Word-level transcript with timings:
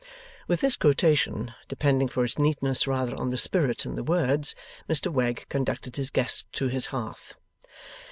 With 0.47 0.61
this 0.61 0.77
quotation 0.77 1.53
(depending 1.67 2.07
for 2.07 2.23
its 2.25 2.39
neatness 2.39 2.87
rather 2.87 3.13
on 3.21 3.29
the 3.29 3.37
spirit 3.37 3.83
than 3.83 3.93
the 3.93 4.03
words), 4.03 4.55
Mr 4.89 5.13
Wegg 5.13 5.45
conducted 5.47 5.95
his 5.95 6.09
guest 6.09 6.51
to 6.53 6.69
his 6.69 6.87
hearth. 6.87 7.35